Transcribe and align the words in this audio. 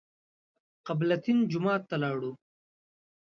قبله 0.87 1.15
تین 1.23 1.37
جومات 1.51 1.81
ته 1.89 1.95
لاړو. 2.03 2.31